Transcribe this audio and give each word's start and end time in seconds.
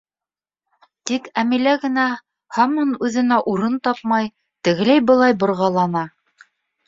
Тик 1.09 1.27
Әмилә 1.41 1.73
генә 1.83 2.05
һаман 2.57 2.95
үҙенә 3.09 3.37
урын 3.53 3.77
тапмай, 3.89 4.31
тегеләй-былай 4.69 5.39
борғалана. 5.45 6.03